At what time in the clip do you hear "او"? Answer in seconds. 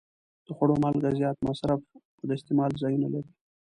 2.19-2.23